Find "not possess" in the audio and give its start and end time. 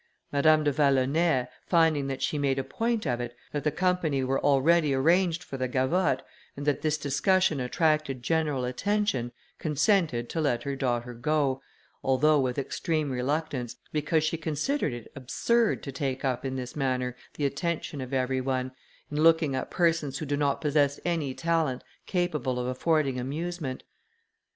20.35-20.99